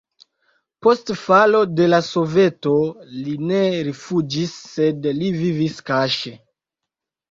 Post 0.87 1.11
falo 1.23 1.61
de 1.81 1.91
la 1.91 1.99
Soveto 2.09 2.75
li 3.19 3.37
ne 3.53 3.63
rifuĝis, 3.91 4.59
sed 4.75 5.11
li 5.23 5.35
vivis 5.41 5.83
kaŝe. 5.95 6.39